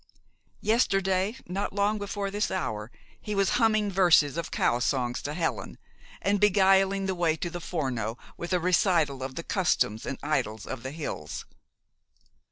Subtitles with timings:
[0.61, 2.89] Yesterday, not long before this hour,
[3.21, 5.77] he was humming verses of cow songs to Helen,
[6.23, 10.65] and beguiling the way to the Forno with a recital of the customs and idyls
[10.65, 11.45] of the hills.